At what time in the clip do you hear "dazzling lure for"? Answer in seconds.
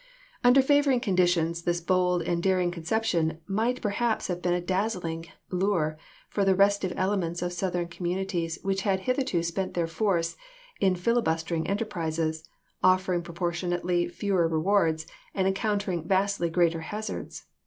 4.59-6.43